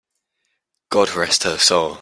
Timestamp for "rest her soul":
1.11-1.89